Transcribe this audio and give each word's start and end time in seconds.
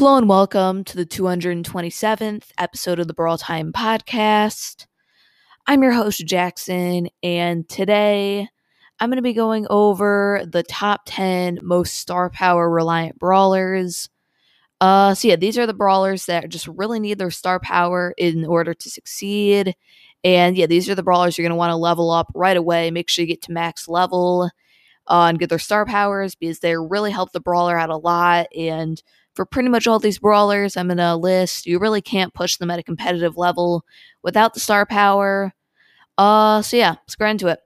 Hello 0.00 0.16
and 0.16 0.30
welcome 0.30 0.82
to 0.84 0.96
the 0.96 1.04
227th 1.04 2.44
episode 2.56 2.98
of 2.98 3.06
the 3.06 3.12
Brawl 3.12 3.36
Time 3.36 3.70
podcast. 3.70 4.86
I'm 5.66 5.82
your 5.82 5.92
host, 5.92 6.24
Jackson, 6.24 7.10
and 7.22 7.68
today 7.68 8.48
I'm 8.98 9.10
going 9.10 9.16
to 9.16 9.22
be 9.22 9.34
going 9.34 9.66
over 9.68 10.42
the 10.50 10.62
top 10.62 11.02
10 11.04 11.58
most 11.60 11.98
star 11.98 12.30
power 12.30 12.70
reliant 12.70 13.18
brawlers. 13.18 14.08
Uh, 14.80 15.12
so, 15.12 15.28
yeah, 15.28 15.36
these 15.36 15.58
are 15.58 15.66
the 15.66 15.74
brawlers 15.74 16.24
that 16.24 16.48
just 16.48 16.66
really 16.66 16.98
need 16.98 17.18
their 17.18 17.30
star 17.30 17.60
power 17.60 18.14
in 18.16 18.46
order 18.46 18.72
to 18.72 18.88
succeed. 18.88 19.76
And 20.24 20.56
yeah, 20.56 20.64
these 20.64 20.88
are 20.88 20.94
the 20.94 21.02
brawlers 21.02 21.36
you're 21.36 21.44
going 21.44 21.50
to 21.50 21.56
want 21.56 21.72
to 21.72 21.76
level 21.76 22.10
up 22.10 22.32
right 22.34 22.56
away. 22.56 22.90
Make 22.90 23.10
sure 23.10 23.22
you 23.24 23.28
get 23.28 23.42
to 23.42 23.52
max 23.52 23.86
level 23.86 24.50
uh, 25.10 25.26
and 25.28 25.38
get 25.38 25.48
their 25.48 25.58
star 25.58 25.84
powers 25.84 26.34
because 26.34 26.60
they 26.60 26.76
really 26.76 27.10
help 27.10 27.32
the 27.32 27.40
brawler 27.40 27.76
out 27.76 27.90
a 27.90 27.96
lot. 27.96 28.46
And 28.56 29.02
for 29.34 29.44
pretty 29.44 29.68
much 29.68 29.86
all 29.86 29.98
these 29.98 30.20
brawlers 30.20 30.76
I'm 30.76 30.86
going 30.86 30.98
to 30.98 31.16
list, 31.16 31.66
you 31.66 31.78
really 31.78 32.00
can't 32.00 32.32
push 32.32 32.56
them 32.56 32.70
at 32.70 32.78
a 32.78 32.84
competitive 32.84 33.36
level 33.36 33.84
without 34.22 34.54
the 34.54 34.60
star 34.60 34.86
power. 34.86 35.52
Uh, 36.16 36.62
so 36.62 36.76
yeah, 36.76 36.94
let's 37.02 37.16
get 37.16 37.28
into 37.30 37.48
it. 37.48 37.58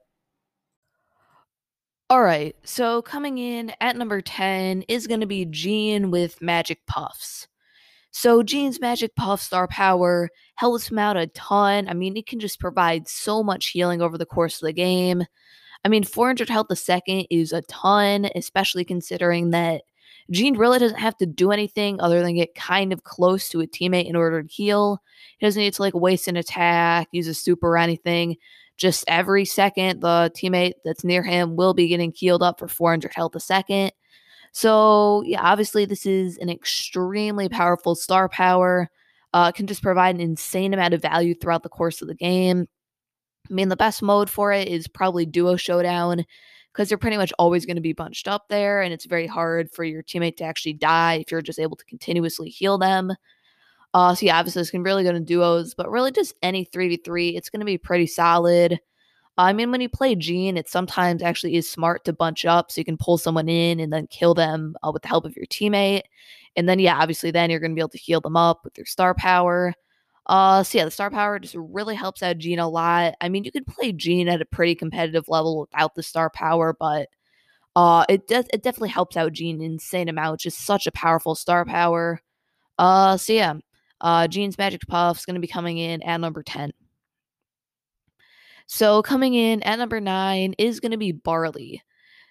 All 2.10 2.22
right, 2.22 2.54
so 2.64 3.02
coming 3.02 3.38
in 3.38 3.72
at 3.80 3.96
number 3.96 4.20
10 4.20 4.82
is 4.88 5.06
going 5.06 5.20
to 5.20 5.26
be 5.26 5.46
Gene 5.46 6.10
with 6.10 6.40
Magic 6.40 6.78
Puffs. 6.86 7.48
So 8.10 8.42
Gene's 8.42 8.80
Magic 8.80 9.16
Puff 9.16 9.40
star 9.42 9.66
power 9.66 10.28
helps 10.54 10.90
him 10.90 10.98
out 10.98 11.16
a 11.16 11.26
ton. 11.28 11.88
I 11.88 11.94
mean, 11.94 12.16
it 12.16 12.26
can 12.26 12.38
just 12.40 12.60
provide 12.60 13.08
so 13.08 13.42
much 13.42 13.70
healing 13.70 14.00
over 14.00 14.16
the 14.16 14.26
course 14.26 14.62
of 14.62 14.66
the 14.66 14.72
game. 14.72 15.24
I 15.84 15.88
mean, 15.88 16.04
400 16.04 16.48
health 16.48 16.68
a 16.70 16.76
second 16.76 17.26
is 17.30 17.52
a 17.52 17.62
ton, 17.62 18.30
especially 18.34 18.84
considering 18.84 19.50
that 19.50 19.82
Gene 20.30 20.56
really 20.56 20.78
doesn't 20.78 20.98
have 20.98 21.16
to 21.18 21.26
do 21.26 21.50
anything 21.50 22.00
other 22.00 22.22
than 22.22 22.36
get 22.36 22.54
kind 22.54 22.92
of 22.92 23.04
close 23.04 23.48
to 23.50 23.60
a 23.60 23.66
teammate 23.66 24.08
in 24.08 24.16
order 24.16 24.42
to 24.42 24.48
heal. 24.48 25.02
He 25.38 25.46
doesn't 25.46 25.60
need 25.60 25.74
to 25.74 25.82
like 25.82 25.94
waste 25.94 26.28
an 26.28 26.36
attack, 26.36 27.08
use 27.12 27.28
a 27.28 27.34
super 27.34 27.68
or 27.68 27.76
anything. 27.76 28.36
Just 28.76 29.04
every 29.06 29.44
second, 29.44 30.00
the 30.00 30.32
teammate 30.34 30.74
that's 30.84 31.04
near 31.04 31.22
him 31.22 31.56
will 31.56 31.74
be 31.74 31.88
getting 31.88 32.12
healed 32.12 32.42
up 32.42 32.58
for 32.58 32.68
400 32.68 33.12
health 33.14 33.34
a 33.36 33.40
second. 33.40 33.92
So, 34.52 35.22
yeah, 35.26 35.42
obviously, 35.42 35.84
this 35.84 36.06
is 36.06 36.38
an 36.38 36.48
extremely 36.48 37.48
powerful 37.48 37.94
star 37.94 38.28
power. 38.28 38.88
Uh, 39.32 39.52
can 39.52 39.66
just 39.66 39.82
provide 39.82 40.14
an 40.14 40.20
insane 40.20 40.72
amount 40.72 40.94
of 40.94 41.02
value 41.02 41.34
throughout 41.34 41.64
the 41.64 41.68
course 41.68 42.00
of 42.00 42.08
the 42.08 42.14
game. 42.14 42.68
I 43.50 43.52
mean, 43.52 43.68
the 43.68 43.76
best 43.76 44.02
mode 44.02 44.30
for 44.30 44.52
it 44.52 44.68
is 44.68 44.88
probably 44.88 45.26
Duo 45.26 45.56
Showdown 45.56 46.24
because 46.72 46.90
you're 46.90 46.98
pretty 46.98 47.16
much 47.16 47.32
always 47.38 47.66
going 47.66 47.76
to 47.76 47.82
be 47.82 47.92
bunched 47.92 48.26
up 48.26 48.48
there, 48.48 48.82
and 48.82 48.92
it's 48.92 49.04
very 49.04 49.26
hard 49.26 49.70
for 49.70 49.84
your 49.84 50.02
teammate 50.02 50.36
to 50.38 50.44
actually 50.44 50.72
die 50.72 51.14
if 51.14 51.30
you're 51.30 51.42
just 51.42 51.60
able 51.60 51.76
to 51.76 51.84
continuously 51.84 52.48
heal 52.48 52.78
them. 52.78 53.12
Uh, 53.94 54.12
so 54.12 54.26
yeah, 54.26 54.38
obviously 54.38 54.60
this 54.60 54.70
can 54.70 54.82
really 54.82 55.04
go 55.04 55.12
to 55.12 55.20
duos, 55.20 55.72
but 55.74 55.88
really 55.88 56.10
just 56.10 56.34
any 56.42 56.66
3v3, 56.66 57.36
it's 57.36 57.48
going 57.48 57.60
to 57.60 57.66
be 57.66 57.78
pretty 57.78 58.08
solid. 58.08 58.80
I 59.38 59.52
mean, 59.52 59.70
when 59.70 59.80
you 59.80 59.88
play 59.88 60.14
Gene, 60.16 60.56
it 60.56 60.68
sometimes 60.68 61.22
actually 61.22 61.56
is 61.56 61.70
smart 61.70 62.04
to 62.04 62.12
bunch 62.12 62.44
up 62.44 62.70
so 62.70 62.80
you 62.80 62.84
can 62.84 62.96
pull 62.96 63.18
someone 63.18 63.48
in 63.48 63.80
and 63.80 63.92
then 63.92 64.08
kill 64.08 64.34
them 64.34 64.76
uh, 64.82 64.90
with 64.92 65.02
the 65.02 65.08
help 65.08 65.24
of 65.24 65.36
your 65.36 65.46
teammate. 65.46 66.02
And 66.56 66.68
then, 66.68 66.78
yeah, 66.78 66.96
obviously, 66.96 67.30
then 67.32 67.50
you're 67.50 67.58
going 67.58 67.72
to 67.72 67.74
be 67.74 67.80
able 67.80 67.88
to 67.90 67.98
heal 67.98 68.20
them 68.20 68.36
up 68.36 68.64
with 68.64 68.76
your 68.76 68.86
star 68.86 69.14
power. 69.14 69.74
Uh, 70.26 70.62
so 70.62 70.78
yeah, 70.78 70.84
the 70.84 70.90
star 70.90 71.10
power 71.10 71.38
just 71.38 71.54
really 71.58 71.94
helps 71.94 72.22
out 72.22 72.38
Gene 72.38 72.58
a 72.58 72.68
lot. 72.68 73.14
I 73.20 73.28
mean, 73.28 73.44
you 73.44 73.52
could 73.52 73.66
play 73.66 73.92
Gene 73.92 74.28
at 74.28 74.40
a 74.40 74.46
pretty 74.46 74.74
competitive 74.74 75.28
level 75.28 75.60
without 75.60 75.94
the 75.94 76.02
star 76.02 76.30
power, 76.30 76.74
but 76.78 77.08
uh, 77.76 78.04
it 78.08 78.26
does 78.28 78.46
it 78.52 78.62
definitely 78.62 78.88
helps 78.90 79.16
out 79.16 79.32
Gene 79.32 79.60
insane 79.60 80.08
amount. 80.08 80.40
Just 80.40 80.64
such 80.64 80.86
a 80.86 80.92
powerful 80.92 81.34
star 81.34 81.64
power. 81.64 82.20
Uh, 82.78 83.16
so 83.16 83.32
yeah, 83.32 83.54
uh, 84.00 84.26
Gene's 84.28 84.58
Magic 84.58 84.82
Puff 84.88 85.18
is 85.18 85.24
to 85.34 85.40
be 85.40 85.46
coming 85.46 85.78
in 85.78 86.02
at 86.02 86.20
number 86.20 86.42
ten. 86.42 86.72
So 88.66 89.02
coming 89.02 89.34
in 89.34 89.62
at 89.64 89.78
number 89.78 90.00
nine 90.00 90.54
is 90.58 90.80
to 90.92 90.98
be 90.98 91.12
Barley. 91.12 91.82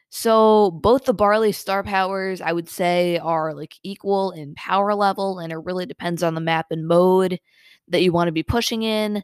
So 0.10 0.72
both 0.72 1.06
the 1.06 1.14
Barley 1.14 1.52
star 1.52 1.84
powers, 1.84 2.42
I 2.42 2.54
would 2.54 2.70
say, 2.70 3.18
are 3.18 3.54
like 3.54 3.74
equal 3.84 4.32
in 4.32 4.56
power 4.56 4.96
level, 4.96 5.40
and 5.40 5.52
it 5.52 5.58
really 5.58 5.86
depends 5.86 6.24
on 6.24 6.36
the 6.36 6.42
map 6.42 6.68
and 6.72 6.88
mode 6.88 7.40
that 7.90 8.02
you 8.02 8.12
want 8.12 8.28
to 8.28 8.32
be 8.34 8.44
pushing 8.44 8.84
in. 8.84 9.24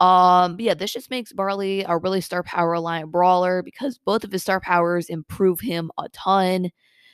Um, 0.00 0.56
yeah, 0.58 0.74
this 0.74 0.92
just 0.92 1.10
makes 1.10 1.32
Barley 1.32 1.84
a 1.86 1.96
really 1.96 2.20
star 2.20 2.42
power 2.42 2.70
reliant 2.70 3.10
brawler 3.12 3.62
because 3.62 3.98
both 3.98 4.24
of 4.24 4.32
his 4.32 4.42
star 4.42 4.60
powers 4.60 5.08
improve 5.08 5.60
him 5.60 5.90
a 5.98 6.08
ton. 6.10 6.70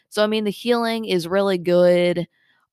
So 0.09 0.25
I 0.25 0.27
mean, 0.27 0.45
the 0.45 0.51
healing 0.51 1.05
is 1.05 1.29
really 1.29 1.59
good. 1.59 2.27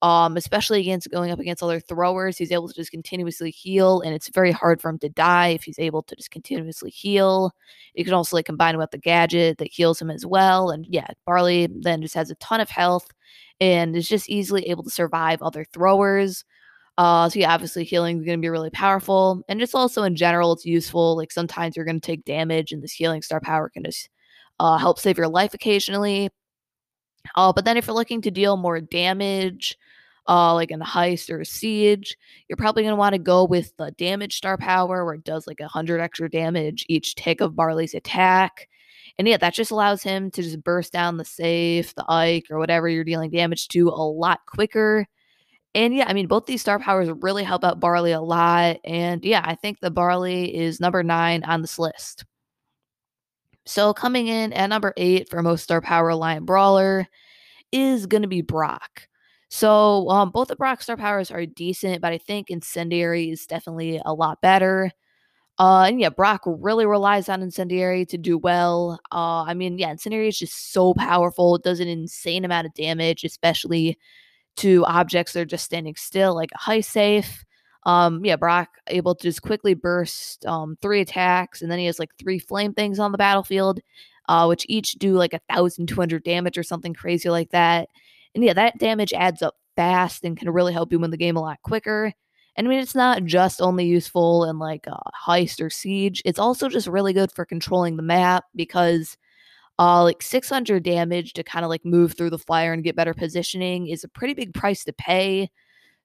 Um, 0.04 0.38
especially 0.38 0.80
against 0.80 1.10
going 1.10 1.32
up 1.32 1.40
against 1.40 1.64
other 1.64 1.80
throwers, 1.80 2.38
he's 2.38 2.52
able 2.52 2.68
to 2.68 2.74
just 2.76 2.92
continuously 2.92 3.50
heal, 3.50 4.02
and 4.02 4.14
it's 4.14 4.30
very 4.30 4.52
hard 4.52 4.80
for 4.80 4.90
him 4.90 5.00
to 5.00 5.10
die 5.10 5.50
if 5.50 5.64
he's 5.64 5.80
able 5.80 6.04
to 6.04 6.16
just 6.16 6.30
continuously 6.30 6.92
heal. 6.92 7.52
You 7.96 8.06
can 8.06 8.14
also 8.14 8.36
like 8.36 8.46
combine 8.46 8.78
with 8.78 8.92
the 8.92 9.00
gadget 9.00 9.58
that 9.58 9.72
heals 9.72 10.00
him 10.00 10.12
as 10.12 10.24
well, 10.24 10.70
and 10.70 10.86
yeah, 10.88 11.08
Barley 11.26 11.68
then 11.82 12.04
just 12.04 12.14
has 12.14 12.30
a 12.30 12.36
ton 12.36 12.62
of 12.62 12.70
health 12.70 13.08
and 13.60 13.96
is 13.96 14.08
just 14.08 14.30
easily 14.30 14.68
able 14.70 14.84
to 14.84 14.92
survive 14.92 15.42
other 15.42 15.66
throwers. 15.74 16.46
Uh, 16.98 17.30
so 17.30 17.40
yeah, 17.40 17.54
obviously 17.54 17.84
healing 17.84 18.18
is 18.18 18.26
going 18.26 18.40
to 18.40 18.42
be 18.42 18.50
really 18.50 18.72
powerful, 18.72 19.44
and 19.48 19.62
it's 19.62 19.76
also 19.76 20.04
in 20.04 20.16
general, 20.16 20.54
it's 20.54 20.66
useful. 20.66 21.16
Like 21.16 21.32
sometimes 21.32 21.76
you're 21.76 21.86
going 21.86 22.00
to 22.00 22.06
take 22.06 22.26
damage, 22.26 22.72
and 22.72 22.82
this 22.82 22.92
healing 22.92 23.22
star 23.22 23.40
power 23.40 23.70
can 23.70 23.84
just 23.84 24.10
uh, 24.60 24.78
help 24.78 25.00
save 25.00 25.18
your 25.18 25.28
life 25.28 25.54
occasionally. 25.54 26.30
Uh, 27.36 27.54
but 27.54 27.66
then 27.66 27.78
if 27.78 27.88
you're 27.88 27.96
looking 27.96 28.22
to 28.22 28.32
deal 28.32 28.58
more 28.58 28.82
damage, 28.82 29.78
uh, 30.28 30.54
like 30.54 30.72
in 30.72 30.82
a 30.82 30.86
heist 30.86 31.30
or 31.30 31.42
a 31.42 31.46
siege, 31.46 32.18
you're 32.48 32.58
probably 32.58 32.84
going 32.84 32.94
to 32.94 32.98
want 32.98 33.14
to 33.14 33.20
go 33.20 33.46
with 33.46 33.76
the 33.78 33.92
damage 33.92 34.36
star 34.36 34.58
power, 34.58 35.06
where 35.06 35.14
it 35.16 35.24
does 35.24 35.46
like 35.46 35.60
a 35.60 35.68
hundred 35.68 36.02
extra 36.02 36.30
damage 36.30 36.84
each 36.90 37.16
tick 37.16 37.42
of 37.42 37.56
Barley's 37.56 37.94
attack. 37.94 38.68
And 39.20 39.28
yeah, 39.28 39.38
that 39.38 39.54
just 39.54 39.72
allows 39.72 40.04
him 40.04 40.32
to 40.32 40.42
just 40.42 40.64
burst 40.64 40.94
down 40.94 41.18
the 41.18 41.26
safe, 41.26 41.94
the 41.96 42.06
Ike, 42.08 42.46
or 42.50 42.60
whatever 42.60 42.90
you're 42.90 43.04
dealing 43.04 43.32
damage 43.32 43.68
to 43.70 43.90
a 43.90 43.92
lot 43.92 44.42
quicker 44.48 45.08
and 45.78 45.94
yeah, 45.94 46.06
I 46.08 46.14
mean, 46.14 46.26
both 46.26 46.48
these 46.48 46.62
star 46.62 46.80
powers 46.80 47.08
really 47.22 47.44
help 47.44 47.64
out 47.64 47.80
Barley 47.80 48.12
a 48.12 48.20
lot. 48.20 48.78
And 48.84 49.24
yeah, 49.24 49.44
I 49.46 49.54
think 49.54 49.80
the 49.80 49.92
Barley 49.92 50.56
is 50.56 50.80
number 50.80 51.04
nine 51.04 51.44
on 51.44 51.62
this 51.62 51.78
list. 51.78 52.26
So 53.68 53.94
coming 53.94 54.26
in 54.26 54.54
at 54.54 54.68
number 54.68 54.92
eight 54.98 55.30
for 55.30 55.44
most 55.44 55.64
star 55.64 55.80
power 55.80 56.08
reliant 56.08 56.48
brawler 56.48 57.06
is 57.72 58.08
going 58.08 58.24
to 58.24 58.28
be 58.28 58.42
Brock. 58.42 59.08
So 59.50 60.10
um, 60.10 60.32
both 60.32 60.48
the 60.48 60.56
Brock 60.56 60.82
star 60.82 60.98
powers 60.98 61.30
are 61.30 61.46
decent, 61.46 62.02
but 62.02 62.12
I 62.12 62.18
think 62.18 62.50
Incendiary 62.50 63.30
is 63.30 63.46
definitely 63.46 64.02
a 64.04 64.16
lot 64.16 64.42
better. 64.42 64.92
Uh, 65.60 65.86
and 65.90 66.00
yeah, 66.00 66.10
Brock 66.10 66.42
really 66.48 66.88
relies 66.88 67.30
on 67.30 67.44
Incendiary 67.44 68.04
to 68.08 68.18
do 68.18 68.40
well. 68.40 69.00
Uh, 69.12 69.44
I 69.44 69.54
mean, 69.54 69.78
yeah, 69.78 69.92
Incendiary 69.92 70.30
is 70.30 70.40
just 70.40 70.74
so 70.74 70.96
powerful. 70.96 71.54
It 71.56 71.64
does 71.64 71.80
an 71.80 71.88
insane 71.88 72.46
amount 72.46 72.66
of 72.66 72.74
damage, 72.74 73.24
especially 73.24 74.00
to 74.58 74.86
objects 74.86 75.34
that 75.34 75.42
are 75.42 75.46
just 75.46 75.66
standing 75.66 75.96
still, 75.96 76.36
like 76.36 76.50
a 76.54 76.60
high 76.60 76.82
safe. 76.82 77.44
Um, 77.84 78.26
yeah, 78.26 78.36
Brock 78.36 78.70
able 78.88 79.16
to 79.16 79.24
just 79.24 79.42
quickly 79.42 79.74
burst 79.74 80.46
um, 80.46 80.78
three 80.82 81.02
attacks, 81.02 81.62
and 81.62 81.72
then 81.72 81.80
he 81.80 81.86
has 81.86 82.00
like 82.00 82.10
three 82.20 82.40
flame 82.40 82.74
things 82.74 83.00
on 83.00 83.12
the 83.12 83.18
battlefield, 83.18 83.80
uh, 84.28 84.46
which 84.46 84.66
each 84.68 84.94
do 84.94 85.14
like 85.14 85.34
a 85.34 85.42
thousand 85.50 85.88
two 85.88 85.96
hundred 85.96 86.24
damage 86.24 86.58
or 86.58 86.64
something 86.64 86.94
crazy 86.94 87.30
like 87.30 87.52
that. 87.52 87.88
And 88.36 88.44
yeah, 88.44 88.54
that 88.54 88.78
damage 88.78 89.14
adds 89.14 89.42
up 89.42 89.56
fast 89.76 90.26
and 90.26 90.38
can 90.38 90.50
really 90.50 90.74
help 90.74 90.92
you 90.92 91.00
win 91.00 91.12
the 91.12 91.18
game 91.18 91.38
a 91.38 91.42
lot 91.42 91.62
quicker. 91.64 92.14
And 92.58 92.68
I 92.68 92.70
mean, 92.70 92.80
it's 92.80 92.96
not 92.96 93.24
just 93.24 93.62
only 93.62 93.86
useful 93.86 94.46
in 94.46 94.60
like 94.60 94.88
a 94.88 95.00
heist 95.26 95.64
or 95.64 95.70
siege; 95.70 96.22
it's 96.26 96.40
also 96.40 96.68
just 96.68 96.88
really 96.88 97.14
good 97.14 97.32
for 97.32 97.46
controlling 97.46 97.96
the 97.96 98.04
map 98.04 98.46
because 98.56 99.18
uh, 99.80 100.04
like 100.04 100.22
600 100.22 100.84
damage 100.84 101.34
to 101.34 101.44
kind 101.44 101.64
of 101.64 101.70
like 101.70 101.86
move 101.86 102.14
through 102.14 102.32
the 102.32 102.38
fire 102.38 102.74
and 102.74 102.84
get 102.84 102.96
better 102.96 103.14
positioning 103.14 103.88
is 103.88 104.04
a 104.04 104.10
pretty 104.10 104.34
big 104.34 104.54
price 104.54 104.84
to 104.86 104.94
pay. 104.94 105.50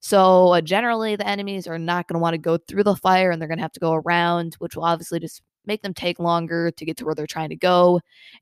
So 0.01 0.53
uh, 0.53 0.61
generally, 0.61 1.17
the 1.17 1.27
enemies 1.27 1.67
are 1.67 1.79
not 1.79 2.09
going 2.09 2.15
to 2.15 2.23
want 2.23 2.35
to 2.35 2.39
go 2.39 2.59
through 2.59 2.83
the 2.85 2.97
fire 2.97 3.31
and 3.31 3.41
they're 3.41 3.49
going 3.49 3.59
to 3.59 3.63
have 3.63 3.73
to 3.73 3.81
go 3.81 3.95
around, 3.95 4.55
which 4.59 4.77
will 4.77 4.85
obviously 4.85 5.21
just 5.21 5.43
make 5.65 5.83
them 5.83 5.95
take 5.95 6.19
longer 6.19 6.71
to 6.73 6.85
get 6.85 6.97
to 6.97 7.05
where 7.05 7.15
they're 7.15 7.27
trying 7.27 7.51
to 7.51 7.57
go. 7.57 8.01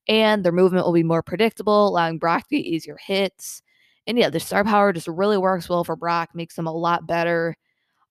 And 0.09 0.44
their 0.44 0.53
movement 0.53 0.87
will 0.87 0.93
be 0.93 1.03
more 1.03 1.23
predictable, 1.23 1.88
allowing 1.88 2.19
Brock 2.19 2.49
to 2.49 2.56
get 2.56 2.65
easier 2.65 2.97
hits. 2.99 3.62
And 4.06 4.19
yeah, 4.19 4.31
the 4.31 4.41
star 4.41 4.65
power 4.65 4.93
just 4.93 5.06
really 5.06 5.38
works 5.38 5.69
well 5.69 5.85
for 5.85 5.97
Brock, 5.97 6.31
makes 6.35 6.56
him 6.56 6.67
a 6.67 6.73
lot 6.73 7.06
better. 7.06 7.56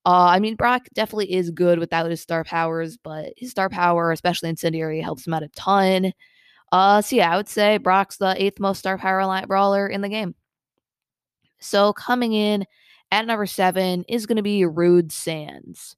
Uh, 0.06 0.30
I 0.32 0.40
mean, 0.40 0.56
Brock 0.56 0.84
definitely 0.94 1.34
is 1.34 1.52
good 1.52 1.80
without 1.80 2.10
his 2.10 2.22
star 2.22 2.44
powers, 2.44 2.98
but 2.98 3.34
his 3.36 3.52
star 3.52 3.70
power, 3.70 4.12
especially 4.12 4.50
Incendiary, 4.50 5.02
helps 5.02 5.28
him 5.28 5.34
out 5.34 5.44
a 5.44 5.50
ton. 5.50 6.14
Uh, 6.72 7.02
so 7.02 7.16
yeah, 7.16 7.34
I 7.34 7.38
would 7.38 7.50
say 7.50 7.78
Brock's 7.78 8.18
the 8.18 8.36
eighth 8.42 8.60
most 8.60 8.80
star 8.80 8.98
power 8.98 9.18
reliant 9.18 9.48
brawler 9.48 9.88
in 9.88 10.02
the 10.02 10.10
game. 10.10 10.36
So 11.60 11.94
coming 11.94 12.34
in 12.34 12.66
at 13.12 13.26
number 13.26 13.46
seven 13.46 14.04
is 14.08 14.26
going 14.26 14.38
to 14.38 14.44
be 14.44 14.66
Rude 14.66 15.12
Sands. 15.12 15.96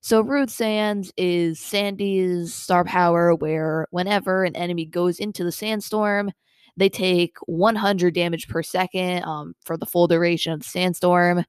So 0.00 0.20
Rude 0.20 0.50
Sands 0.50 1.12
is 1.16 1.60
Sandy's 1.60 2.54
star 2.54 2.84
power, 2.84 3.34
where 3.34 3.86
whenever 3.90 4.44
an 4.44 4.56
enemy 4.56 4.84
goes 4.86 5.18
into 5.20 5.44
the 5.44 5.52
sandstorm, 5.52 6.32
They 6.76 6.88
take 6.88 7.36
100 7.46 8.14
damage 8.14 8.48
per 8.48 8.62
second 8.62 9.24
um, 9.24 9.54
for 9.64 9.76
the 9.76 9.86
full 9.86 10.08
duration 10.08 10.52
of 10.52 10.60
the 10.60 10.66
sandstorm. 10.66 11.44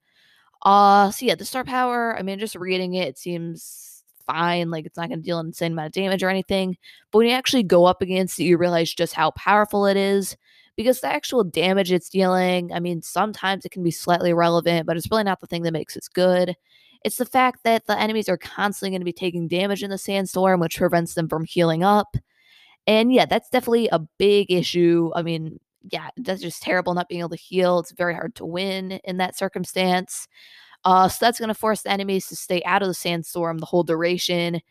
Uh, 0.64 1.12
so 1.12 1.26
yeah, 1.26 1.36
the 1.36 1.46
star 1.46 1.64
power, 1.64 2.18
I 2.18 2.24
mean, 2.24 2.40
just 2.40 2.56
reading 2.56 2.96
it, 2.96 3.10
it 3.10 3.18
seems 3.20 3.93
fine. 4.26 4.70
Like 4.70 4.86
it's 4.86 4.98
not 4.98 5.10
going 5.10 5.20
to 5.20 5.26
deal 5.26 5.40
an 5.40 5.48
insane 5.48 5.74
amount 5.74 5.88
of 5.88 5.94
damage 5.94 6.24
or 6.24 6.30
anything. 6.30 6.78
But 7.12 7.20
when 7.20 7.28
you 7.28 7.34
actually 7.34 7.64
go 7.64 7.86
up 7.86 8.02
against 8.02 8.40
it, 8.40 8.44
you 8.44 8.58
realize 8.58 8.94
just 8.94 9.14
how 9.14 9.32
powerful 9.32 9.86
it 9.86 9.98
is 9.98 10.38
because 10.76 11.02
the 11.02 11.08
actual 11.08 11.44
damage 11.44 11.92
it's 11.92 12.10
dealing, 12.10 12.74
I 12.74 12.80
mean, 12.80 13.02
sometimes 13.02 13.66
it 13.66 13.72
can 13.72 13.84
be 13.84 13.92
slightly 13.92 14.34
relevant, 14.34 14.88
but 14.88 14.98
it's 14.98 15.10
really 15.12 15.24
not 15.24 15.40
the 15.40 15.48
thing 15.48 15.64
that 15.64 15.74
makes 15.74 15.96
it 15.96 16.08
good. 16.14 16.56
It's 17.04 17.18
the 17.18 17.26
fact 17.26 17.64
that 17.64 17.86
the 17.86 18.00
enemies 18.00 18.30
are 18.30 18.38
constantly 18.38 18.92
going 18.92 19.02
to 19.02 19.06
be 19.06 19.14
taking 19.14 19.48
damage 19.48 19.84
in 19.84 19.90
the 19.90 19.98
sandstorm, 19.98 20.60
which 20.60 20.78
prevents 20.78 21.14
them 21.14 21.28
from 21.28 21.44
healing 21.44 21.84
up. 21.84 22.16
And 22.88 23.14
yeah, 23.14 23.26
that's 23.26 23.50
definitely 23.50 23.90
a 23.92 24.00
big 24.18 24.52
issue. 24.52 25.12
I 25.14 25.22
mean, 25.22 25.60
yeah, 25.92 26.10
that's 26.18 26.42
just 26.42 26.64
terrible 26.64 26.94
not 26.94 27.10
being 27.10 27.20
able 27.20 27.30
to 27.30 27.36
heal. 27.36 27.80
It's 27.80 27.92
very 27.92 28.14
hard 28.14 28.36
to 28.36 28.46
win 28.46 28.94
in 29.04 29.18
that 29.18 29.38
circumstance. 29.38 30.28
Uh, 30.86 31.08
so 31.08 31.26
that's 31.26 31.40
going 31.40 31.50
to 31.50 31.54
force 31.54 31.82
the 31.82 31.92
enemies 31.92 32.28
to 32.28 32.36
stay 32.36 32.62
out 32.66 32.82
of 32.82 32.88
the 32.88 32.94
sandstorm 32.94 33.58
the 33.58 33.66
whole 33.66 33.84
duration. 33.84 34.62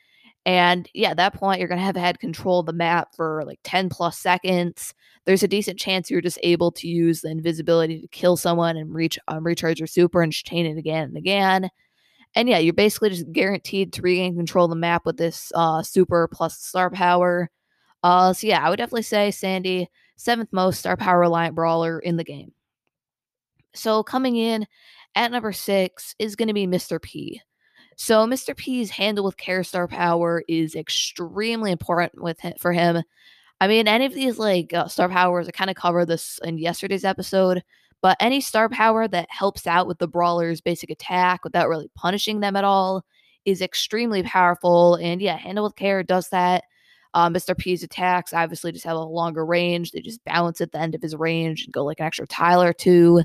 And 0.44 0.88
yeah, 0.92 1.10
at 1.10 1.16
that 1.18 1.34
point, 1.34 1.60
you're 1.60 1.68
going 1.68 1.78
to 1.78 1.84
have 1.84 1.96
had 1.96 2.18
control 2.18 2.60
of 2.60 2.66
the 2.66 2.72
map 2.72 3.14
for 3.14 3.44
like 3.46 3.60
10 3.64 3.88
plus 3.88 4.18
seconds. 4.18 4.92
There's 5.24 5.42
a 5.42 5.48
decent 5.48 5.78
chance 5.78 6.10
you're 6.10 6.20
just 6.20 6.38
able 6.42 6.72
to 6.72 6.88
use 6.88 7.20
the 7.20 7.30
invisibility 7.30 8.00
to 8.00 8.08
kill 8.08 8.36
someone 8.36 8.76
and 8.76 8.92
reach 8.92 9.18
um, 9.28 9.44
recharge 9.44 9.78
your 9.78 9.86
super 9.86 10.20
and 10.20 10.32
chain 10.32 10.66
it 10.66 10.78
again 10.78 11.04
and 11.04 11.16
again. 11.16 11.70
And 12.34 12.48
yeah, 12.48 12.58
you're 12.58 12.72
basically 12.72 13.10
just 13.10 13.30
guaranteed 13.30 13.92
to 13.92 14.02
regain 14.02 14.36
control 14.36 14.64
of 14.64 14.70
the 14.70 14.76
map 14.76 15.02
with 15.04 15.18
this 15.18 15.52
uh, 15.54 15.82
super 15.82 16.28
plus 16.28 16.58
star 16.58 16.90
power. 16.90 17.50
Uh, 18.02 18.32
so 18.32 18.46
yeah, 18.46 18.66
I 18.66 18.70
would 18.70 18.78
definitely 18.78 19.02
say 19.02 19.30
Sandy, 19.30 19.88
seventh 20.16 20.48
most 20.52 20.80
star 20.80 20.96
power 20.96 21.20
reliant 21.20 21.54
brawler 21.54 22.00
in 22.00 22.16
the 22.16 22.24
game. 22.24 22.52
So 23.74 24.02
coming 24.02 24.36
in 24.36 24.66
at 25.14 25.30
number 25.30 25.52
six 25.52 26.14
is 26.18 26.36
going 26.36 26.48
to 26.48 26.54
be 26.54 26.66
Mr. 26.66 27.00
P. 27.00 27.40
So 27.96 28.26
Mr. 28.26 28.56
P's 28.56 28.90
handle 28.90 29.24
with 29.24 29.36
care 29.36 29.62
star 29.64 29.86
power 29.86 30.42
is 30.48 30.74
extremely 30.74 31.70
important 31.70 32.22
with 32.22 32.40
him, 32.40 32.54
for 32.58 32.72
him. 32.72 33.02
I 33.60 33.68
mean, 33.68 33.86
any 33.86 34.06
of 34.06 34.14
these 34.14 34.38
like 34.38 34.72
uh, 34.74 34.88
star 34.88 35.08
powers, 35.08 35.46
I 35.46 35.52
kind 35.52 35.70
of 35.70 35.76
covered 35.76 36.06
this 36.06 36.40
in 36.42 36.58
yesterday's 36.58 37.04
episode, 37.04 37.62
but 38.00 38.16
any 38.18 38.40
star 38.40 38.68
power 38.68 39.06
that 39.06 39.28
helps 39.30 39.66
out 39.66 39.86
with 39.86 39.98
the 39.98 40.08
brawler's 40.08 40.60
basic 40.60 40.90
attack 40.90 41.44
without 41.44 41.68
really 41.68 41.90
punishing 41.94 42.40
them 42.40 42.56
at 42.56 42.64
all 42.64 43.04
is 43.44 43.62
extremely 43.62 44.22
powerful. 44.22 44.96
And 44.96 45.22
yeah, 45.22 45.36
handle 45.36 45.64
with 45.64 45.76
care 45.76 46.02
does 46.02 46.28
that. 46.30 46.64
Uh, 47.14 47.28
Mr. 47.28 47.56
P's 47.56 47.82
attacks 47.82 48.32
obviously 48.32 48.72
just 48.72 48.86
have 48.86 48.96
a 48.96 49.00
longer 49.00 49.44
range. 49.44 49.92
They 49.92 50.00
just 50.00 50.24
bounce 50.24 50.60
at 50.60 50.72
the 50.72 50.80
end 50.80 50.94
of 50.94 51.02
his 51.02 51.14
range 51.14 51.64
and 51.64 51.72
go 51.72 51.84
like 51.84 52.00
an 52.00 52.06
extra 52.06 52.26
tile 52.26 52.62
or 52.62 52.72
two, 52.72 53.22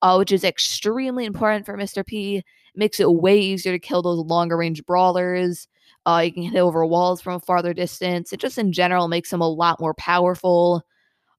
uh, 0.00 0.16
which 0.16 0.32
is 0.32 0.44
extremely 0.44 1.24
important 1.24 1.66
for 1.66 1.76
Mr. 1.76 2.04
P. 2.04 2.38
It 2.38 2.44
makes 2.74 3.00
it 3.00 3.12
way 3.12 3.38
easier 3.38 3.72
to 3.72 3.78
kill 3.78 4.02
those 4.02 4.24
longer 4.24 4.56
range 4.56 4.84
brawlers. 4.86 5.68
Uh, 6.06 6.22
you 6.24 6.32
can 6.32 6.42
hit 6.42 6.58
over 6.58 6.84
walls 6.84 7.20
from 7.20 7.34
a 7.34 7.40
farther 7.40 7.74
distance. 7.74 8.32
It 8.32 8.40
just 8.40 8.58
in 8.58 8.72
general 8.72 9.08
makes 9.08 9.32
him 9.32 9.40
a 9.40 9.48
lot 9.48 9.80
more 9.80 9.94
powerful. 9.94 10.84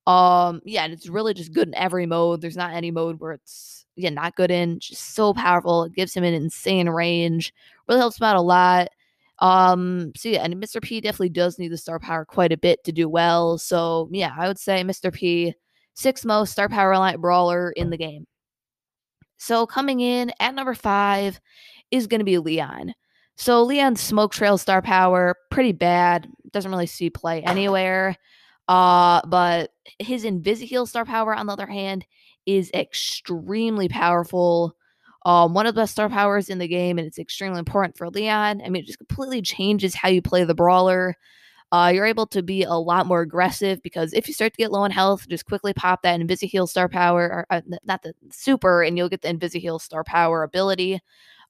Um, 0.08 0.62
yeah, 0.66 0.84
and 0.84 0.94
it's 0.94 1.08
really 1.10 1.34
just 1.34 1.54
good 1.54 1.68
in 1.68 1.76
every 1.76 2.06
mode. 2.06 2.42
There's 2.42 2.58
not 2.58 2.74
any 2.74 2.92
mode 2.92 3.20
where 3.20 3.34
it's 3.34 3.86
yeah 3.96 4.10
not 4.10 4.36
good 4.36 4.52
in. 4.52 4.80
Just 4.80 5.16
so 5.16 5.34
powerful. 5.34 5.84
It 5.84 5.94
gives 5.94 6.14
him 6.14 6.24
an 6.24 6.34
insane 6.34 6.90
range. 6.90 7.54
Really 7.88 8.00
helps 8.00 8.20
him 8.20 8.26
out 8.26 8.36
a 8.36 8.42
lot. 8.42 8.90
Um, 9.40 10.12
so 10.16 10.30
yeah, 10.30 10.44
and 10.44 10.56
Mr. 10.56 10.82
P 10.82 11.02
definitely 11.02 11.30
does 11.30 11.60
need 11.60 11.70
the 11.70 11.78
star 11.78 12.00
power 12.00 12.26
quite 12.26 12.52
a 12.52 12.58
bit 12.58 12.84
to 12.86 12.92
do 12.92 13.10
well. 13.10 13.58
So 13.58 14.10
yeah, 14.12 14.34
I 14.38 14.48
would 14.48 14.60
say 14.60 14.84
Mr. 14.84 15.12
P, 15.14 15.54
sixth 15.94 16.26
most 16.26 16.52
star 16.52 16.70
power 16.70 16.90
reliant 16.90 17.22
brawler 17.22 17.72
in 17.72 17.90
the 17.90 17.98
game. 17.98 18.26
So 19.44 19.68
coming 19.68 20.00
in 20.00 20.32
at 20.40 20.56
number 20.56 20.74
five 20.74 21.38
is 21.92 22.08
going 22.08 22.20
to 22.20 22.26
be 22.26 22.38
Leon. 22.38 22.96
So 23.36 23.62
Leon's 23.64 24.00
smoke 24.00 24.32
trail 24.32 24.58
star 24.58 24.82
power 24.82 25.36
pretty 25.52 25.74
bad. 25.74 26.30
Doesn't 26.52 26.72
really 26.72 26.86
see 26.86 27.10
play 27.10 27.44
anywhere. 27.44 28.16
Uh, 28.70 29.20
but 29.28 29.72
his 30.00 30.24
Invisiheal 30.24 30.88
star 30.88 31.04
power, 31.04 31.36
on 31.36 31.48
the 31.48 31.52
other 31.52 31.68
hand, 31.68 32.06
is 32.46 32.72
extremely 32.74 33.90
powerful. 33.90 34.78
Um, 35.26 35.54
one 35.54 35.66
of 35.66 35.76
the 35.76 35.82
best 35.82 35.92
star 35.92 36.08
powers 36.08 36.50
in 36.50 36.60
the 36.60 36.68
game, 36.70 36.98
and 36.98 37.06
it's 37.06 37.20
extremely 37.20 37.60
important 37.60 37.98
for 37.98 38.10
Leon. 38.10 38.62
I 38.66 38.70
mean, 38.70 38.84
it 38.84 38.88
just 38.88 39.00
completely 39.00 39.42
changes 39.42 39.94
how 39.94 40.08
you 40.08 40.22
play 40.22 40.46
the 40.46 40.56
brawler. 40.56 41.18
Uh, 41.74 41.92
you're 41.94 42.06
able 42.06 42.28
to 42.28 42.44
be 42.44 42.62
a 42.62 42.74
lot 42.74 43.08
more 43.08 43.22
aggressive 43.22 43.82
because 43.82 44.14
if 44.14 44.28
you 44.28 44.34
start 44.36 44.54
to 44.54 44.58
get 44.58 44.72
low 44.72 44.82
on 44.82 44.92
health, 44.92 45.28
just 45.28 45.48
quickly 45.48 45.74
pop 45.74 46.04
that 46.04 46.20
Invisi 46.20 46.48
Heal 46.48 46.68
star 46.68 46.88
power, 46.88 47.24
or 47.24 47.48
uh, 47.50 47.62
not 47.84 48.04
the 48.04 48.14
super, 48.32 48.84
and 48.84 48.96
you'll 48.96 49.10
get 49.10 49.24
the 49.24 49.30
Invisi 49.34 49.60
Heal 49.60 49.80
star 49.80 50.04
power 50.04 50.44
ability. 50.44 51.00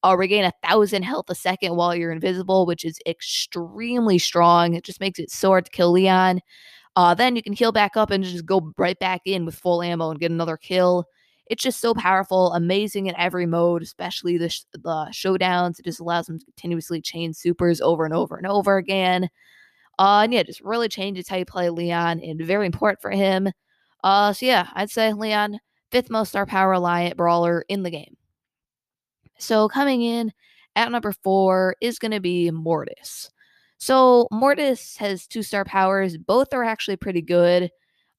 Uh, 0.05 0.15
regain 0.17 0.45
a 0.45 0.53
thousand 0.65 1.03
health 1.03 1.25
a 1.29 1.35
second 1.35 1.75
while 1.75 1.93
you're 1.93 2.13
invisible, 2.13 2.65
which 2.65 2.85
is 2.85 2.99
extremely 3.05 4.17
strong. 4.17 4.75
It 4.75 4.85
just 4.85 5.01
makes 5.01 5.19
it 5.19 5.29
so 5.29 5.49
hard 5.49 5.65
to 5.65 5.71
kill 5.71 5.91
Leon. 5.91 6.39
Uh, 6.95 7.13
then 7.13 7.35
you 7.35 7.43
can 7.43 7.53
heal 7.53 7.73
back 7.73 7.97
up 7.97 8.11
and 8.11 8.23
just 8.23 8.45
go 8.45 8.73
right 8.77 8.99
back 8.99 9.21
in 9.25 9.45
with 9.45 9.55
full 9.55 9.81
ammo 9.83 10.11
and 10.11 10.19
get 10.21 10.31
another 10.31 10.57
kill. 10.57 11.05
It's 11.47 11.63
just 11.63 11.81
so 11.81 11.93
powerful, 11.93 12.53
amazing 12.53 13.07
in 13.07 13.15
every 13.17 13.45
mode, 13.45 13.81
especially 13.83 14.37
the, 14.37 14.49
sh- 14.49 14.63
the 14.73 15.07
showdowns. 15.11 15.79
It 15.79 15.85
just 15.85 15.99
allows 15.99 16.27
them 16.27 16.39
to 16.39 16.45
continuously 16.45 17.01
chain 17.01 17.33
supers 17.33 17.81
over 17.81 18.05
and 18.05 18.13
over 18.13 18.37
and 18.37 18.47
over 18.47 18.77
again. 18.77 19.29
Uh, 19.99 20.21
and 20.23 20.33
yeah, 20.33 20.43
just 20.43 20.61
really 20.61 20.89
changes 20.89 21.27
how 21.27 21.37
you 21.37 21.45
play 21.45 21.69
Leon 21.69 22.19
and 22.19 22.41
very 22.41 22.65
important 22.65 23.01
for 23.01 23.11
him. 23.11 23.49
Uh, 24.03 24.33
so 24.33 24.45
yeah, 24.45 24.67
I'd 24.73 24.89
say 24.89 25.13
Leon, 25.13 25.59
fifth 25.91 26.09
most 26.09 26.29
star 26.29 26.45
power 26.45 26.69
reliant 26.71 27.17
brawler 27.17 27.63
in 27.69 27.83
the 27.83 27.91
game. 27.91 28.17
So 29.37 29.67
coming 29.67 30.01
in 30.01 30.31
at 30.75 30.91
number 30.91 31.11
four 31.11 31.75
is 31.81 31.99
going 31.99 32.11
to 32.11 32.19
be 32.19 32.49
Mortis. 32.51 33.29
So 33.77 34.27
Mortis 34.31 34.97
has 34.97 35.27
two 35.27 35.43
star 35.43 35.65
powers. 35.65 36.17
Both 36.17 36.53
are 36.53 36.63
actually 36.63 36.97
pretty 36.97 37.21
good. 37.21 37.69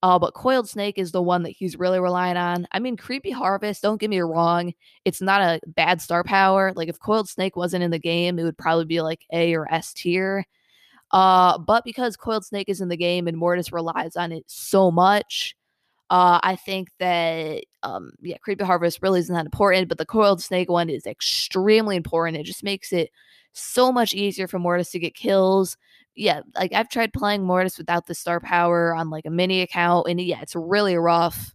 Uh, 0.03 0.19
but 0.19 0.35
Coiled 0.35 0.69
Snake 0.69 0.99
is 0.99 1.12
the 1.12 1.23
one 1.23 1.44
that 1.44 1.56
he's 1.56 1.79
really 1.79 1.99
relying 1.99 2.37
on. 2.37 2.67
I 2.73 2.79
mean, 2.79 2.94
Creepy 2.94 3.31
Harvest, 3.31 3.81
don't 3.81 3.99
get 3.99 4.11
me 4.11 4.20
wrong, 4.20 4.75
it's 5.06 5.23
not 5.23 5.41
a 5.41 5.61
bad 5.67 6.03
star 6.03 6.23
power. 6.23 6.75
Like, 6.77 6.91
if 6.91 7.00
Coiled 7.00 7.27
Snake 7.27 7.56
wasn't 7.56 7.85
in 7.85 7.91
the 7.91 7.99
game, 7.99 8.38
it 8.38 8.43
would 8.43 8.59
probably 8.59 8.85
be 8.85 9.00
like 9.00 9.25
A 9.32 9.55
or 9.55 9.67
S 9.73 9.94
tier. 9.94 10.44
Uh, 11.14 11.56
but 11.58 11.84
because 11.84 12.16
Coiled 12.16 12.44
Snake 12.44 12.69
is 12.69 12.81
in 12.81 12.88
the 12.88 12.96
game 12.96 13.28
and 13.28 13.37
Mortis 13.38 13.72
relies 13.72 14.16
on 14.16 14.32
it 14.32 14.43
so 14.49 14.90
much, 14.90 15.55
uh, 16.11 16.40
I 16.43 16.56
think 16.56 16.88
that 16.99 17.62
um, 17.84 18.11
yeah, 18.20 18.37
Creepy 18.38 18.64
Harvest 18.64 18.99
really 19.00 19.20
isn't 19.20 19.34
that 19.34 19.46
important, 19.46 19.88
but 19.88 19.99
the 19.99 20.06
Coiled 20.06 20.43
Snake 20.43 20.69
one 20.69 20.90
is 20.90 21.06
extremely 21.06 21.94
important. 21.94 22.36
It 22.36 22.43
just 22.43 22.65
makes 22.65 22.93
it 22.93 23.10
so 23.53 23.93
much 23.93 24.12
easier 24.12 24.48
for 24.48 24.58
Mortis 24.58 24.91
to 24.91 24.98
get 24.98 25.15
kills. 25.15 25.77
Yeah, 26.17 26.41
like 26.56 26.72
I've 26.72 26.89
tried 26.89 27.12
playing 27.12 27.44
Mortis 27.44 27.79
without 27.79 28.06
the 28.08 28.15
star 28.17 28.41
power 28.41 28.93
on 28.93 29.08
like 29.08 29.24
a 29.24 29.31
mini 29.31 29.62
account, 29.62 30.08
and 30.08 30.20
yeah, 30.20 30.41
it's 30.43 30.56
really 30.56 30.96
rough. 30.96 31.55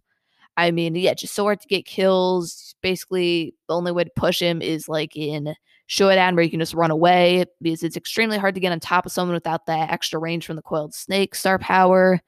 I 0.56 0.70
mean, 0.70 0.94
yeah, 0.94 1.12
just 1.12 1.34
so 1.34 1.44
hard 1.44 1.60
to 1.60 1.68
get 1.68 1.84
kills. 1.84 2.74
Basically, 2.80 3.54
the 3.68 3.74
only 3.76 3.92
way 3.92 4.04
to 4.04 4.10
push 4.16 4.40
him 4.40 4.62
is 4.62 4.88
like 4.88 5.16
in 5.16 5.54
Showdown, 5.90 6.36
where 6.36 6.44
you 6.44 6.50
can 6.52 6.60
just 6.60 6.72
run 6.72 6.92
away 6.92 7.44
because 7.60 7.82
it's 7.82 7.96
extremely 7.96 8.38
hard 8.38 8.54
to 8.54 8.60
get 8.60 8.70
on 8.70 8.78
top 8.78 9.06
of 9.06 9.10
someone 9.10 9.34
without 9.34 9.66
that 9.66 9.90
extra 9.90 10.20
range 10.20 10.46
from 10.46 10.54
the 10.54 10.62
Coiled 10.62 10.94
Snake 10.94 11.34
star 11.34 11.58
power. 11.58 12.20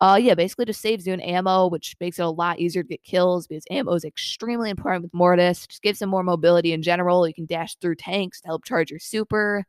Uh, 0.00 0.14
yeah, 0.22 0.36
basically 0.36 0.66
just 0.66 0.80
saves 0.80 1.04
you 1.04 1.12
an 1.12 1.20
ammo, 1.20 1.66
which 1.66 1.96
makes 1.98 2.20
it 2.20 2.22
a 2.22 2.30
lot 2.30 2.60
easier 2.60 2.84
to 2.84 2.88
get 2.88 3.02
kills 3.02 3.48
because 3.48 3.64
ammo 3.72 3.92
is 3.94 4.04
extremely 4.04 4.70
important 4.70 5.02
with 5.02 5.12
Mortis. 5.12 5.66
Just 5.66 5.82
gives 5.82 6.00
him 6.00 6.10
more 6.10 6.22
mobility 6.22 6.72
in 6.72 6.80
general. 6.80 7.26
You 7.26 7.34
can 7.34 7.44
dash 7.44 7.74
through 7.76 7.96
tanks 7.96 8.40
to 8.40 8.46
help 8.46 8.64
charge 8.64 8.92
your 8.92 9.00
super. 9.00 9.64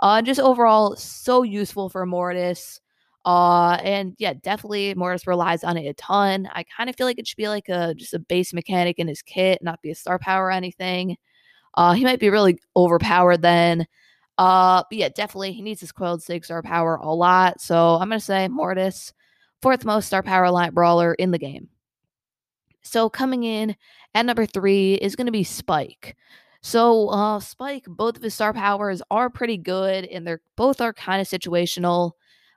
Uh, 0.00 0.20
just 0.20 0.40
overall, 0.40 0.96
so 0.96 1.44
useful 1.44 1.88
for 1.88 2.04
Mortis. 2.04 2.80
Uh, 3.24 3.78
and 3.84 4.16
yeah, 4.18 4.34
definitely 4.42 4.92
Mortis 4.96 5.28
relies 5.28 5.62
on 5.62 5.76
it 5.76 5.86
a 5.88 5.94
ton. 5.94 6.48
I 6.52 6.64
kind 6.64 6.90
of 6.90 6.96
feel 6.96 7.06
like 7.06 7.20
it 7.20 7.28
should 7.28 7.36
be 7.36 7.48
like 7.48 7.68
a 7.68 7.94
just 7.94 8.12
a 8.12 8.18
base 8.18 8.52
mechanic 8.52 8.98
in 8.98 9.06
his 9.06 9.22
kit, 9.22 9.62
not 9.62 9.82
be 9.82 9.92
a 9.92 9.94
star 9.94 10.18
power 10.18 10.46
or 10.46 10.50
anything. 10.50 11.16
Uh, 11.76 11.92
he 11.92 12.04
might 12.04 12.20
be 12.20 12.30
really 12.30 12.58
overpowered 12.76 13.42
then. 13.42 13.86
Uh, 14.38 14.82
but 14.88 14.98
yeah, 14.98 15.08
definitely 15.08 15.52
he 15.52 15.62
needs 15.62 15.80
his 15.80 15.92
coiled 15.92 16.22
snake 16.22 16.44
star 16.44 16.62
power 16.62 16.96
a 16.96 17.14
lot. 17.14 17.60
So 17.60 17.94
I'm 17.96 18.08
gonna 18.08 18.20
say 18.20 18.48
Mortis 18.48 19.12
fourth 19.62 19.84
most 19.84 20.06
star 20.06 20.22
power 20.22 20.50
line 20.50 20.72
brawler 20.72 21.14
in 21.14 21.30
the 21.30 21.38
game. 21.38 21.68
So 22.82 23.08
coming 23.10 23.42
in 23.42 23.76
at 24.14 24.26
number 24.26 24.46
three 24.46 24.94
is 24.94 25.16
to 25.16 25.32
be 25.32 25.44
Spike. 25.44 26.16
So 26.62 27.08
uh, 27.08 27.40
Spike, 27.40 27.84
both 27.86 28.16
of 28.16 28.22
his 28.22 28.34
star 28.34 28.52
powers 28.52 29.02
are 29.10 29.30
pretty 29.30 29.56
good, 29.56 30.04
and 30.06 30.26
they're 30.26 30.40
both 30.56 30.80
are 30.80 30.92
kind 30.92 31.20
of 31.20 31.28
situational, 31.28 32.12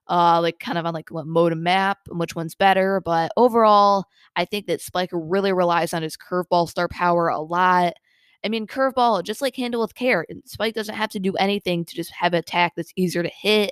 uh, 0.08 0.40
like 0.42 0.60
kind 0.60 0.78
of 0.78 0.86
on 0.86 0.94
like 0.94 1.10
what 1.10 1.28
mode 1.28 1.52
of 1.52 1.58
map 1.58 2.00
and 2.10 2.20
which 2.20 2.36
one's 2.36 2.56
better. 2.56 3.02
But 3.02 3.32
overall, 3.38 4.06
I 4.36 4.46
think 4.46 4.68
that 4.68 4.82
Spike 4.82 5.10
really 5.12 5.54
relies 5.54 5.94
on 5.94 6.02
his 6.02 6.18
curveball 6.18 6.70
star 6.70 6.88
power 6.88 7.30
a 7.30 7.40
lot. 7.40 7.94
I 8.43 8.50
mean, 8.50 8.67
curveball, 8.67 9.24
just 9.24 9.41
like 9.41 9.55
handle 9.55 9.81
with 9.81 9.96
care, 9.96 10.25
And 10.29 10.41
Spike 10.46 10.75
doesn't 10.75 10.96
have 10.96 11.10
to 11.12 11.19
do 11.19 11.34
anything 11.36 11.86
to 11.86 11.96
just 11.96 12.12
have 12.12 12.34
an 12.34 12.39
attack 12.39 12.74
that's 12.75 12.93
easier 12.96 13.24
to 13.24 13.29
hit 13.29 13.72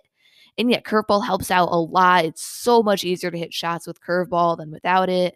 And 0.57 0.71
yet, 0.71 0.83
curveball 0.85 1.25
helps 1.25 1.51
out 1.51 1.69
a 1.71 1.77
lot. 1.79 2.25
It's 2.25 2.43
so 2.43 2.83
much 2.83 3.03
easier 3.05 3.31
to 3.31 3.37
hit 3.37 3.53
shots 3.53 3.87
with 3.87 4.01
curveball 4.01 4.57
than 4.57 4.71
without 4.71 5.09
it. 5.09 5.35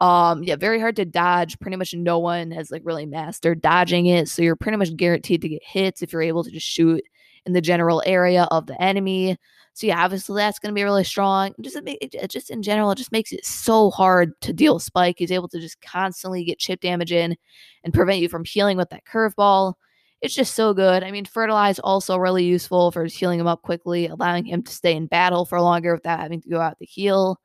Um, 0.00 0.42
yeah, 0.44 0.56
very 0.56 0.80
hard 0.80 0.96
to 0.96 1.04
dodge. 1.04 1.58
Pretty 1.60 1.76
much 1.76 1.94
no 1.94 2.18
one 2.18 2.50
has 2.52 2.70
like 2.70 2.82
really 2.84 3.06
mastered 3.06 3.60
dodging 3.62 4.06
it. 4.06 4.28
So 4.28 4.42
you're 4.42 4.56
pretty 4.56 4.78
much 4.78 4.96
guaranteed 4.96 5.42
to 5.42 5.48
get 5.48 5.62
hits 5.64 6.02
if 6.02 6.12
you're 6.12 6.22
able 6.22 6.44
to 6.44 6.50
just 6.50 6.66
shoot 6.66 7.02
in 7.46 7.52
the 7.52 7.60
general 7.60 8.02
area 8.06 8.44
of 8.50 8.66
the 8.66 8.80
enemy. 8.82 9.36
So 9.74 9.86
yeah, 9.86 10.04
obviously 10.04 10.40
that's 10.40 10.58
going 10.58 10.74
to 10.74 10.78
be 10.78 10.82
really 10.82 11.04
strong. 11.04 11.54
Just 11.60 11.78
it, 11.86 12.30
just 12.30 12.50
in 12.50 12.62
general, 12.62 12.90
it 12.90 12.98
just 12.98 13.12
makes 13.12 13.32
it 13.32 13.44
so 13.44 13.90
hard 13.90 14.38
to 14.42 14.52
deal 14.52 14.78
spike. 14.78 15.16
He's 15.18 15.32
able 15.32 15.48
to 15.48 15.60
just 15.60 15.80
constantly 15.80 16.44
get 16.44 16.58
chip 16.58 16.80
damage 16.80 17.12
in 17.12 17.36
and 17.84 17.94
prevent 17.94 18.20
you 18.20 18.28
from 18.28 18.44
healing 18.44 18.76
with 18.76 18.90
that 18.90 19.04
curveball. 19.04 19.74
It's 20.20 20.34
just 20.34 20.54
so 20.54 20.74
good. 20.74 21.02
I 21.02 21.10
mean, 21.10 21.24
fertilize 21.24 21.78
also 21.78 22.16
really 22.16 22.44
useful 22.44 22.90
for 22.90 23.06
healing 23.06 23.40
him 23.40 23.46
up 23.46 23.62
quickly, 23.62 24.06
allowing 24.06 24.44
him 24.44 24.62
to 24.62 24.72
stay 24.72 24.94
in 24.94 25.06
battle 25.06 25.46
for 25.46 25.60
longer 25.60 25.94
without 25.94 26.20
having 26.20 26.42
to 26.42 26.50
go 26.50 26.60
out 26.60 26.78
to 26.78 26.84
heal. 26.84 27.40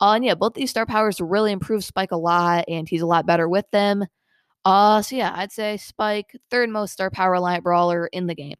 Uh, 0.00 0.12
and 0.12 0.24
yeah, 0.24 0.34
both 0.34 0.54
these 0.54 0.70
star 0.70 0.86
powers 0.86 1.20
really 1.20 1.50
improve 1.50 1.84
Spike 1.84 2.12
a 2.12 2.16
lot, 2.16 2.64
and 2.68 2.88
he's 2.88 3.02
a 3.02 3.06
lot 3.06 3.26
better 3.26 3.48
with 3.48 3.68
them. 3.72 4.04
Uh, 4.64 5.02
so 5.02 5.16
yeah, 5.16 5.32
I'd 5.34 5.52
say 5.52 5.76
Spike, 5.76 6.36
third 6.50 6.70
most 6.70 6.92
star 6.92 7.10
power 7.10 7.38
line 7.40 7.62
brawler 7.62 8.06
in 8.08 8.26
the 8.26 8.34
game. 8.34 8.56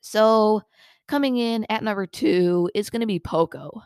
So 0.00 0.62
coming 1.08 1.36
in 1.36 1.66
at 1.68 1.82
number 1.82 2.06
two 2.06 2.70
is 2.74 2.90
going 2.90 3.00
to 3.00 3.06
be 3.06 3.18
Poco. 3.18 3.82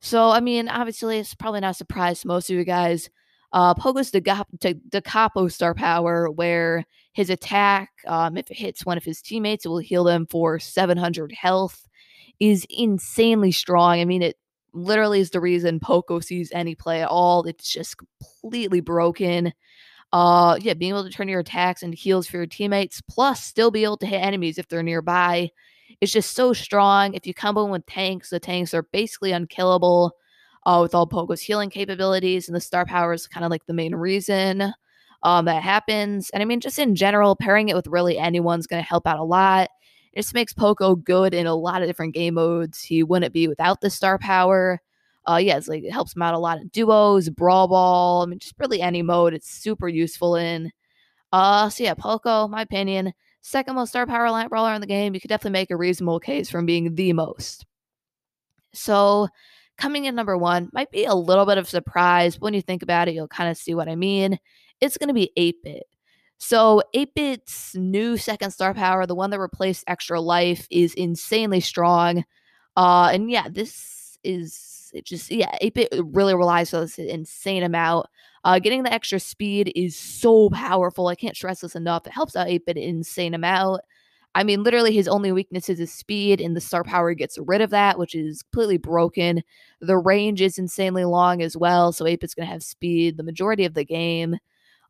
So, 0.00 0.30
I 0.30 0.40
mean, 0.40 0.68
obviously, 0.68 1.18
it's 1.18 1.34
probably 1.34 1.60
not 1.60 1.72
a 1.72 1.74
surprise 1.74 2.22
to 2.22 2.28
most 2.28 2.50
of 2.50 2.56
you 2.56 2.64
guys. 2.64 3.08
Uh, 3.52 3.74
Poco's 3.74 4.10
the, 4.10 4.20
Da 4.20 5.00
Capo 5.02 5.46
star 5.48 5.74
power, 5.74 6.28
where 6.30 6.84
his 7.12 7.30
attack, 7.30 7.90
um, 8.06 8.36
if 8.36 8.50
it 8.50 8.56
hits 8.56 8.84
one 8.84 8.96
of 8.96 9.04
his 9.04 9.20
teammates, 9.20 9.64
it 9.64 9.68
will 9.68 9.78
heal 9.78 10.04
them 10.04 10.26
for 10.28 10.58
700 10.58 11.32
health, 11.32 11.86
is 12.40 12.66
insanely 12.70 13.52
strong. 13.52 14.00
I 14.00 14.04
mean, 14.04 14.22
it 14.22 14.36
literally 14.72 15.20
is 15.20 15.30
the 15.30 15.40
reason 15.40 15.78
Poco 15.78 16.18
sees 16.18 16.50
any 16.52 16.74
play 16.74 17.02
at 17.02 17.08
all. 17.08 17.44
It's 17.44 17.70
just 17.70 17.96
completely 17.98 18.80
broken. 18.80 19.52
Uh, 20.12 20.58
yeah, 20.60 20.74
being 20.74 20.90
able 20.90 21.04
to 21.04 21.10
turn 21.10 21.28
your 21.28 21.40
attacks 21.40 21.82
into 21.82 21.96
heals 21.96 22.26
for 22.26 22.36
your 22.36 22.46
teammates, 22.46 23.00
plus 23.00 23.42
still 23.42 23.70
be 23.70 23.84
able 23.84 23.96
to 23.96 24.06
hit 24.06 24.22
enemies 24.22 24.58
if 24.58 24.68
they're 24.68 24.82
nearby. 24.82 25.50
It's 26.00 26.12
just 26.12 26.34
so 26.34 26.52
strong. 26.52 27.14
If 27.14 27.26
you 27.26 27.34
combo 27.34 27.64
with 27.66 27.86
tanks, 27.86 28.30
the 28.30 28.40
tanks 28.40 28.74
are 28.74 28.82
basically 28.82 29.32
unkillable. 29.32 30.12
Uh, 30.64 30.78
with 30.80 30.94
all 30.94 31.08
Poco's 31.08 31.40
healing 31.40 31.70
capabilities, 31.70 32.48
and 32.48 32.54
the 32.54 32.60
star 32.60 32.86
power 32.86 33.12
is 33.12 33.26
kind 33.26 33.44
of 33.44 33.50
like 33.50 33.66
the 33.66 33.72
main 33.72 33.96
reason 33.96 34.72
um, 35.22 35.44
that 35.46 35.62
happens. 35.62 36.30
And 36.30 36.42
I 36.42 36.46
mean, 36.46 36.60
just 36.60 36.78
in 36.78 36.94
general, 36.94 37.36
pairing 37.36 37.68
it 37.68 37.74
with 37.76 37.86
really 37.88 38.18
anyone's 38.18 38.68
going 38.68 38.82
to 38.82 38.88
help 38.88 39.06
out 39.06 39.18
a 39.18 39.24
lot. 39.24 39.70
It 40.12 40.20
just 40.20 40.34
makes 40.34 40.52
Poco 40.52 40.94
good 40.94 41.34
in 41.34 41.46
a 41.46 41.54
lot 41.54 41.82
of 41.82 41.88
different 41.88 42.14
game 42.14 42.34
modes. 42.34 42.82
He 42.82 43.02
wouldn't 43.02 43.32
be 43.32 43.48
without 43.48 43.80
the 43.80 43.90
star 43.90 44.18
power. 44.18 44.80
Uh, 45.28 45.36
yeah, 45.36 45.56
it's 45.56 45.68
like 45.68 45.84
it 45.84 45.92
helps 45.92 46.16
him 46.16 46.22
out 46.22 46.34
a 46.34 46.38
lot 46.38 46.58
in 46.58 46.68
duos, 46.68 47.28
brawl 47.28 47.68
ball. 47.68 48.22
I 48.22 48.26
mean, 48.26 48.38
just 48.38 48.54
really 48.58 48.80
any 48.80 49.02
mode. 49.02 49.34
It's 49.34 49.48
super 49.48 49.88
useful 49.88 50.36
in. 50.36 50.70
Uh, 51.32 51.68
so 51.70 51.84
yeah, 51.84 51.94
Poco, 51.94 52.48
my 52.48 52.62
opinion, 52.62 53.12
second 53.40 53.74
most 53.74 53.90
star 53.90 54.06
power 54.06 54.30
line 54.30 54.48
brawler 54.48 54.74
in 54.74 54.80
the 54.80 54.86
game. 54.86 55.14
You 55.14 55.20
could 55.20 55.28
definitely 55.28 55.58
make 55.58 55.70
a 55.70 55.76
reasonable 55.76 56.20
case 56.20 56.50
from 56.50 56.66
being 56.66 56.94
the 56.94 57.12
most. 57.12 57.66
So, 58.74 59.28
coming 59.78 60.06
in 60.06 60.14
number 60.14 60.36
one 60.36 60.70
might 60.72 60.90
be 60.90 61.04
a 61.04 61.14
little 61.14 61.46
bit 61.46 61.58
of 61.58 61.68
surprise. 61.68 62.36
But 62.36 62.42
when 62.42 62.54
you 62.54 62.62
think 62.62 62.82
about 62.82 63.08
it, 63.08 63.14
you'll 63.14 63.28
kind 63.28 63.50
of 63.50 63.56
see 63.56 63.74
what 63.74 63.88
I 63.88 63.96
mean. 63.96 64.38
It's 64.80 64.98
going 64.98 65.08
to 65.08 65.14
be 65.14 65.30
8 65.36 65.56
bit. 65.62 65.84
So 66.38 66.82
8-Bit's 66.92 67.76
new 67.76 68.16
second 68.16 68.50
star 68.50 68.74
power, 68.74 69.06
the 69.06 69.14
one 69.14 69.30
that 69.30 69.38
replaced 69.38 69.84
Extra 69.86 70.20
Life, 70.20 70.66
is 70.72 70.92
insanely 70.94 71.60
strong. 71.60 72.24
Uh, 72.76 73.10
and 73.12 73.30
yeah, 73.30 73.46
this 73.48 74.18
is 74.24 74.81
it 74.92 75.04
just 75.04 75.30
yeah, 75.30 75.56
8-Bit 75.62 75.88
really 76.12 76.34
relies 76.34 76.72
on 76.74 76.82
this 76.82 76.98
insane 76.98 77.62
amount. 77.62 78.06
Uh, 78.44 78.58
getting 78.58 78.82
the 78.82 78.92
extra 78.92 79.20
speed 79.20 79.72
is 79.76 79.96
so 79.96 80.50
powerful. 80.50 81.08
I 81.08 81.14
can't 81.14 81.36
stress 81.36 81.60
this 81.60 81.76
enough. 81.76 82.06
It 82.06 82.12
helps 82.12 82.36
out 82.36 82.48
8-Bit 82.48 82.76
an 82.76 82.82
insane 82.82 83.34
amount. 83.34 83.82
I 84.34 84.44
mean, 84.44 84.62
literally, 84.62 84.94
his 84.94 85.08
only 85.08 85.30
weakness 85.30 85.68
is 85.68 85.78
his 85.78 85.92
speed, 85.92 86.40
and 86.40 86.56
the 86.56 86.60
star 86.60 86.84
power 86.84 87.12
gets 87.12 87.38
rid 87.38 87.60
of 87.60 87.70
that, 87.70 87.98
which 87.98 88.14
is 88.14 88.42
completely 88.42 88.78
broken. 88.78 89.42
The 89.80 89.98
range 89.98 90.40
is 90.40 90.58
insanely 90.58 91.04
long 91.04 91.42
as 91.42 91.56
well, 91.56 91.92
so 91.92 92.06
8-Bit's 92.06 92.34
going 92.34 92.46
to 92.46 92.52
have 92.52 92.62
speed 92.62 93.16
the 93.16 93.22
majority 93.22 93.64
of 93.64 93.74
the 93.74 93.84
game. 93.84 94.36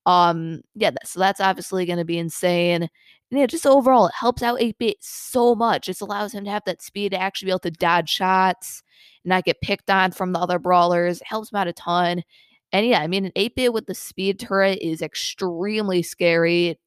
Um, 0.06 0.62
yeah, 0.74 0.90
so 1.04 1.20
that's 1.20 1.40
obviously 1.40 1.86
going 1.86 1.98
to 1.98 2.04
be 2.04 2.18
insane. 2.18 2.88
And 3.32 3.40
yeah, 3.40 3.46
just 3.46 3.66
overall, 3.66 4.08
it 4.08 4.14
helps 4.14 4.42
out 4.42 4.60
8 4.60 4.76
bit 4.78 4.98
so 5.00 5.54
much. 5.54 5.88
It 5.88 6.02
allows 6.02 6.34
him 6.34 6.44
to 6.44 6.50
have 6.50 6.64
that 6.66 6.82
speed 6.82 7.12
to 7.12 7.18
actually 7.18 7.46
be 7.46 7.52
able 7.52 7.60
to 7.60 7.70
dodge 7.70 8.10
shots 8.10 8.82
and 9.24 9.30
not 9.30 9.44
get 9.46 9.62
picked 9.62 9.88
on 9.88 10.12
from 10.12 10.34
the 10.34 10.38
other 10.38 10.58
brawlers. 10.58 11.22
It 11.22 11.26
helps 11.26 11.50
him 11.50 11.56
out 11.56 11.66
a 11.66 11.72
ton. 11.72 12.24
And 12.72 12.86
yeah, 12.86 13.00
I 13.00 13.06
mean, 13.06 13.24
an 13.24 13.32
8 13.34 13.56
bit 13.56 13.72
with 13.72 13.86
the 13.86 13.94
speed 13.94 14.38
turret 14.38 14.80
is 14.82 15.00
extremely 15.00 16.02
scary. 16.02 16.78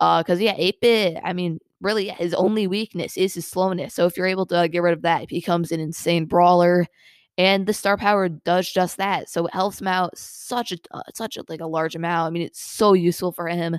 Uh, 0.00 0.22
because 0.22 0.40
yeah, 0.40 0.54
8 0.56 0.80
bit, 0.80 1.18
I 1.24 1.32
mean, 1.32 1.58
really, 1.80 2.10
his 2.10 2.32
only 2.32 2.68
weakness 2.68 3.16
is 3.16 3.34
his 3.34 3.48
slowness. 3.48 3.94
So 3.94 4.06
if 4.06 4.16
you're 4.16 4.26
able 4.26 4.46
to 4.46 4.68
get 4.68 4.82
rid 4.82 4.94
of 4.94 5.02
that, 5.02 5.22
he 5.22 5.26
becomes 5.26 5.72
an 5.72 5.80
insane 5.80 6.26
brawler 6.26 6.86
and 7.38 7.66
the 7.66 7.72
star 7.72 7.96
power 7.96 8.28
does 8.28 8.70
just 8.70 8.96
that 8.96 9.30
so 9.30 9.46
it 9.46 9.54
helps 9.54 9.80
him 9.80 9.86
out 9.86 10.18
such 10.18 10.72
a 10.72 10.78
uh, 10.90 11.02
such 11.14 11.36
a 11.36 11.44
like 11.48 11.60
a 11.60 11.66
large 11.66 11.94
amount 11.94 12.26
i 12.26 12.30
mean 12.30 12.42
it's 12.42 12.60
so 12.60 12.94
useful 12.94 13.30
for 13.30 13.46
him 13.46 13.78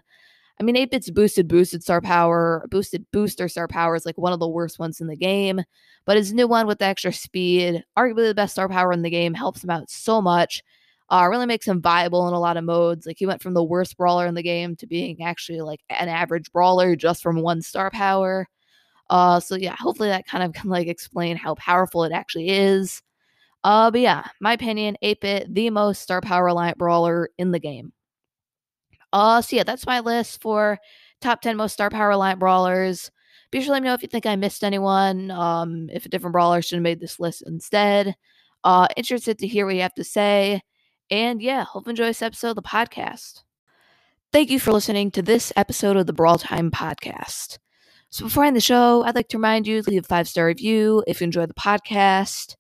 i 0.60 0.64
mean 0.64 0.76
8-bit's 0.76 1.12
boosted 1.12 1.48
boosted 1.48 1.84
star 1.84 2.02
power 2.02 2.66
boosted 2.70 3.06
booster 3.12 3.48
star 3.48 3.68
power 3.68 3.96
is 3.96 4.06
like 4.06 4.18
one 4.18 4.34
of 4.34 4.40
the 4.40 4.48
worst 4.48 4.80
ones 4.80 5.02
in 5.02 5.08
the 5.08 5.16
game 5.16 5.62
but 6.10 6.18
his 6.18 6.34
new 6.34 6.48
one 6.48 6.66
with 6.66 6.80
the 6.80 6.86
extra 6.86 7.14
speed. 7.14 7.84
Arguably 7.96 8.28
the 8.28 8.34
best 8.34 8.54
star 8.54 8.68
power 8.68 8.92
in 8.92 9.04
the 9.04 9.12
game 9.12 9.36
helps 9.36 9.64
him 9.64 9.70
out 9.70 9.92
so 9.92 10.20
much 10.20 10.64
uh, 11.12 11.28
really 11.30 11.46
makes 11.46 11.68
him 11.68 11.84
viable 11.84 12.28
in 12.28 12.34
a 12.34 12.40
lot 12.40 12.58
of 12.58 12.64
modes. 12.64 13.06
Like 13.06 13.20
he 13.20 13.28
went 13.28 13.44
from 13.44 13.54
the 13.54 13.64
worst 13.64 13.96
brawler 13.96 14.26
in 14.26 14.34
the 14.34 14.42
game 14.42 14.76
to 14.78 14.88
being 14.88 15.22
actually 15.22 15.62
like 15.62 15.82
an 15.92 16.10
average 16.10 16.52
brawler 16.52 16.96
just 16.96 17.22
from 17.22 17.44
one 17.44 17.62
star 17.62 17.92
power. 17.92 18.48
Uh 19.12 19.40
so 19.40 19.56
yeah 19.56 19.76
hopefully 19.78 20.10
that 20.10 20.26
kind 20.26 20.44
of 20.44 20.54
can 20.60 20.72
like 20.72 20.88
explain 20.88 21.38
how 21.38 21.54
powerful 21.56 22.04
it 22.06 22.12
actually 22.12 22.50
is. 22.50 23.04
Uh, 23.64 23.92
but 23.92 24.02
yeah, 24.02 24.26
my 24.42 24.54
opinion, 24.54 24.98
8-Bit, 25.04 25.54
the 25.54 25.70
most 25.70 26.02
star 26.02 26.22
power 26.22 26.46
reliant 26.46 26.80
brawler 26.80 27.30
in 27.38 27.52
the 27.52 27.60
game. 27.60 27.92
Uh, 29.12 29.42
so 29.42 29.56
yeah, 29.56 29.64
that's 29.64 29.86
my 29.86 30.00
list 30.00 30.42
for 30.42 30.78
top 31.22 31.42
10 31.42 31.58
most 31.58 31.74
star 31.74 31.90
power 31.90 32.10
reliant 32.10 32.40
brawlers. 32.40 33.12
Be 33.52 33.60
sure 33.60 33.68
to 33.68 33.72
let 33.74 33.84
me 33.84 33.88
know 33.88 33.96
if 33.96 34.04
you 34.04 34.08
think 34.08 34.26
I 34.26 34.36
missed 34.36 34.64
anyone, 34.64 35.32
um, 35.32 35.90
if 35.92 36.06
a 36.06 36.10
different 36.10 36.34
brawler 36.34 36.62
should 36.62 36.76
have 36.76 36.84
made 36.84 37.00
this 37.00 37.20
list 37.20 37.44
instead. 37.46 38.16
Uh, 38.64 38.88
interested 38.96 39.40
to 39.40 39.48
hear 39.48 39.66
what 39.66 39.76
you 39.76 39.82
have 39.82 39.94
to 39.96 40.04
say. 40.04 40.62
And 41.10 41.42
yeah, 41.42 41.64
hope 41.64 41.88
you 41.88 41.92
enjoy 41.92 42.06
this 42.06 42.22
episode 42.22 42.50
of 42.50 42.56
the 42.56 42.62
podcast. 42.62 43.44
Thank 44.32 44.52
you 44.52 44.60
for 44.60 44.72
listening 44.72 45.10
to 45.12 45.24
this 45.24 45.52
episode 45.56 45.98
of 45.98 46.06
the 46.06 46.14
Brawl 46.14 46.38
Time 46.38 46.70
podcast. 46.70 47.58
So 48.12 48.26
before 48.26 48.44
I 48.44 48.48
end 48.48 48.56
the 48.56 48.62
show, 48.62 49.04
I'd 49.04 49.16
like 49.16 49.30
to 49.30 49.38
remind 49.38 49.66
you 49.66 49.82
to 49.82 49.90
leave 49.90 50.04
a 50.04 50.08
five 50.08 50.28
star 50.28 50.46
review 50.46 51.04
if 51.08 51.22
you 51.22 51.26
enjoy 51.26 51.48
the 51.48 51.54
podcast 51.56 52.56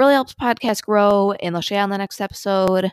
really 0.00 0.14
helps 0.14 0.34
podcast 0.34 0.82
grow, 0.82 1.32
and 1.32 1.54
they'll 1.54 1.62
share 1.62 1.82
on 1.82 1.90
the 1.90 1.98
next 1.98 2.20
episode. 2.20 2.90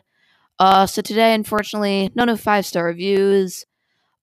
Uh, 0.58 0.86
so 0.86 1.02
today, 1.02 1.34
unfortunately, 1.34 2.10
no 2.14 2.24
new 2.24 2.36
five 2.36 2.66
star 2.66 2.84
reviews. 2.84 3.64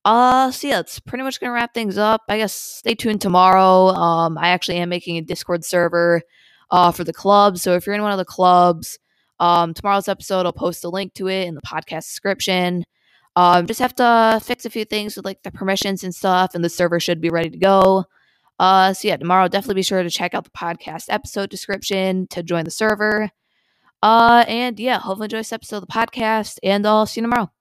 Uh, 0.04 0.52
so 0.52 0.68
yeah, 0.68 0.80
it's 0.80 1.00
pretty 1.00 1.24
much 1.24 1.40
gonna 1.40 1.52
wrap 1.52 1.74
things 1.74 1.98
up. 1.98 2.22
I 2.30 2.38
guess 2.38 2.54
stay 2.54 2.94
tuned 2.96 3.22
tomorrow. 3.22 3.88
Um, 3.88 4.38
I 4.38 4.50
actually 4.50 4.78
am 4.78 4.90
making 4.90 5.18
a 5.18 5.22
Discord 5.22 5.66
server, 5.66 6.22
uh, 6.72 6.92
for 6.92 7.04
the 7.04 7.14
club. 7.14 7.58
So 7.58 7.74
if 7.74 7.86
you're 7.86 7.96
in 7.96 8.02
one 8.02 8.12
of 8.12 8.18
the 8.18 8.26
clubs, 8.26 9.00
um, 9.40 9.74
tomorrow's 9.74 10.08
episode, 10.08 10.46
I'll 10.46 10.54
post 10.54 10.84
a 10.84 10.90
link 10.90 11.14
to 11.16 11.28
it 11.28 11.48
in 11.48 11.56
the 11.56 11.62
podcast 11.62 12.04
description. 12.04 12.84
Um, 13.36 13.66
just 13.68 13.82
have 13.82 13.96
to 13.96 14.40
fix 14.44 14.66
a 14.66 14.70
few 14.70 14.86
things 14.86 15.16
with 15.16 15.26
like 15.26 15.44
the 15.44 15.52
permissions 15.52 16.04
and 16.04 16.16
stuff, 16.16 16.56
and 16.56 16.64
the 16.64 16.70
server 16.70 17.00
should 17.00 17.20
be 17.20 17.30
ready 17.30 17.50
to 17.50 17.58
go. 17.58 18.06
Uh, 18.60 18.94
so 18.94 19.08
yeah, 19.08 19.18
tomorrow 19.18 19.48
definitely 19.50 19.76
be 19.76 19.84
sure 19.84 20.02
to 20.02 20.10
check 20.10 20.34
out 20.34 20.46
the 20.46 20.50
podcast 20.52 21.06
episode 21.10 21.50
description 21.50 22.28
to 22.28 22.42
join 22.42 22.64
the 22.64 22.72
server. 22.72 23.30
Uh, 24.02 24.46
and 24.48 24.80
yeah, 24.80 25.00
hopefully 25.00 25.26
enjoy 25.26 25.38
this 25.38 25.54
episode 25.54 25.78
of 25.78 25.88
the 25.88 25.94
podcast, 25.94 26.58
and 26.64 26.86
I'll 26.86 27.06
see 27.06 27.22
you 27.22 27.28
tomorrow. 27.28 27.52